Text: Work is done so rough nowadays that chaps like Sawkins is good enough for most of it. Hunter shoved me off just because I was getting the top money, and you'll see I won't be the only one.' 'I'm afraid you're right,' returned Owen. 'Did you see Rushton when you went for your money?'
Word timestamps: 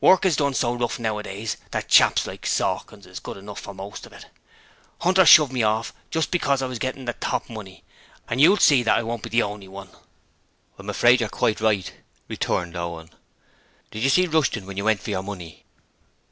Work 0.00 0.24
is 0.24 0.34
done 0.34 0.54
so 0.54 0.74
rough 0.74 0.98
nowadays 0.98 1.56
that 1.70 1.86
chaps 1.88 2.26
like 2.26 2.44
Sawkins 2.46 3.06
is 3.06 3.20
good 3.20 3.36
enough 3.36 3.60
for 3.60 3.72
most 3.72 4.06
of 4.06 4.12
it. 4.12 4.26
Hunter 5.02 5.24
shoved 5.24 5.52
me 5.52 5.62
off 5.62 5.92
just 6.10 6.32
because 6.32 6.60
I 6.62 6.66
was 6.66 6.80
getting 6.80 7.04
the 7.04 7.12
top 7.12 7.48
money, 7.48 7.84
and 8.28 8.40
you'll 8.40 8.56
see 8.56 8.84
I 8.88 9.04
won't 9.04 9.22
be 9.22 9.28
the 9.28 9.44
only 9.44 9.68
one.' 9.68 9.90
'I'm 10.80 10.90
afraid 10.90 11.20
you're 11.20 11.30
right,' 11.60 11.92
returned 12.26 12.74
Owen. 12.74 13.10
'Did 13.92 14.02
you 14.02 14.10
see 14.10 14.26
Rushton 14.26 14.66
when 14.66 14.76
you 14.76 14.84
went 14.84 14.98
for 15.00 15.10
your 15.10 15.22
money?' 15.22 15.64